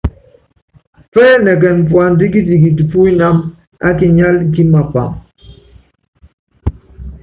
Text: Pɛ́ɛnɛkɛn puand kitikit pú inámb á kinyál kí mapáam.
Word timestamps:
Pɛ́ɛnɛkɛn 1.11 1.77
puand 1.89 2.19
kitikit 2.33 2.77
pú 2.91 2.97
inámb 3.09 3.39
á 3.85 3.89
kinyál 3.97 4.37
kí 4.53 4.61
mapáam. 4.71 5.13